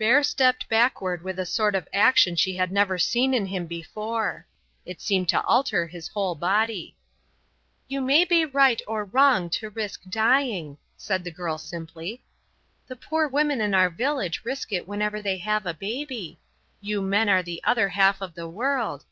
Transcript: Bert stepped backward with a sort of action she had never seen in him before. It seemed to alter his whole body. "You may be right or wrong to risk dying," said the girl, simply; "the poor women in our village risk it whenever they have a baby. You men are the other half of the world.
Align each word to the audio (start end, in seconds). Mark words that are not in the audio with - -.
Bert 0.00 0.26
stepped 0.26 0.68
backward 0.68 1.22
with 1.22 1.38
a 1.38 1.46
sort 1.46 1.76
of 1.76 1.86
action 1.92 2.34
she 2.34 2.56
had 2.56 2.72
never 2.72 2.98
seen 2.98 3.32
in 3.32 3.46
him 3.46 3.66
before. 3.66 4.44
It 4.84 5.00
seemed 5.00 5.28
to 5.28 5.40
alter 5.44 5.86
his 5.86 6.08
whole 6.08 6.34
body. 6.34 6.96
"You 7.86 8.00
may 8.00 8.24
be 8.24 8.44
right 8.44 8.82
or 8.88 9.04
wrong 9.04 9.48
to 9.50 9.70
risk 9.70 10.00
dying," 10.08 10.76
said 10.96 11.22
the 11.22 11.30
girl, 11.30 11.56
simply; 11.56 12.24
"the 12.88 12.96
poor 12.96 13.28
women 13.28 13.60
in 13.60 13.74
our 13.74 13.88
village 13.88 14.40
risk 14.42 14.72
it 14.72 14.88
whenever 14.88 15.22
they 15.22 15.38
have 15.38 15.66
a 15.66 15.72
baby. 15.72 16.40
You 16.80 17.00
men 17.00 17.28
are 17.28 17.44
the 17.44 17.62
other 17.62 17.90
half 17.90 18.20
of 18.20 18.34
the 18.34 18.48
world. 18.48 19.04